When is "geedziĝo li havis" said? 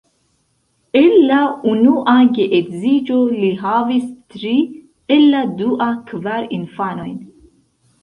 2.39-4.09